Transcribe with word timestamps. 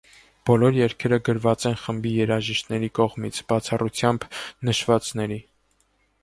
Բոլոր 0.49 0.77
երգերը 0.77 1.19
գրված 1.27 1.65
են 1.71 1.77
խմբի 1.81 2.13
երաժիշտների 2.21 2.89
կողմից, 3.01 3.43
բացառությամբ 3.53 4.27
նշվածների։ 4.71 5.39